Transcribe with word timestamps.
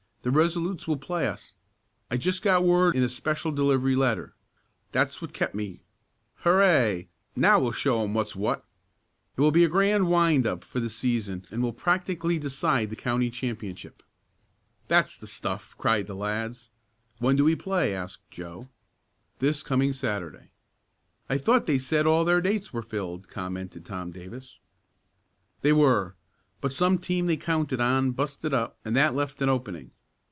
"The 0.23 0.29
Resolutes 0.29 0.87
will 0.87 0.97
play 0.97 1.25
us. 1.27 1.55
I 2.11 2.15
just 2.17 2.43
got 2.43 2.63
word 2.63 2.95
in 2.95 3.01
a 3.01 3.09
special 3.09 3.51
delivery 3.51 3.95
letter. 3.95 4.35
That's 4.91 5.19
what 5.19 5.33
kept 5.33 5.55
me. 5.55 5.81
Hurray! 6.43 7.07
Now 7.35 7.59
we'll 7.59 7.71
show 7.71 8.03
'em 8.03 8.13
what's 8.13 8.35
what. 8.35 8.63
It 9.35 9.41
will 9.41 9.49
be 9.49 9.63
a 9.63 9.67
grand 9.67 10.07
wind 10.09 10.45
up 10.45 10.63
for 10.63 10.79
the 10.79 10.91
season 10.91 11.45
and 11.49 11.63
will 11.63 11.73
practically 11.73 12.37
decide 12.37 12.91
the 12.91 12.95
county 12.95 13.31
championship." 13.31 14.03
"That's 14.87 15.17
the 15.17 15.25
stuff!" 15.25 15.73
cried 15.79 16.05
the 16.05 16.13
lads. 16.13 16.69
"When 17.17 17.35
do 17.35 17.43
we 17.43 17.55
play?" 17.55 17.95
asked 17.95 18.29
Joe. 18.29 18.69
"This 19.39 19.63
coming 19.63 19.91
Saturday." 19.91 20.51
"I 21.31 21.39
thought 21.39 21.65
they 21.65 21.79
said 21.79 22.05
all 22.05 22.25
their 22.25 22.41
dates 22.41 22.71
were 22.71 22.83
filled," 22.83 23.27
commented 23.27 23.85
Tom 23.85 24.11
Davis. 24.11 24.59
"They 25.63 25.73
were, 25.73 26.15
but 26.61 26.71
some 26.71 26.99
team 26.99 27.25
they 27.25 27.37
counted 27.37 27.81
on 27.81 28.11
busted 28.11 28.53
up 28.53 28.77
and 28.85 28.95
that 28.95 29.15
left 29.15 29.41
an 29.41 29.49
opening. 29.49 29.89